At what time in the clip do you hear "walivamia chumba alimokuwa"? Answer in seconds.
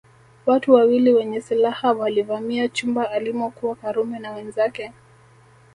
1.93-3.75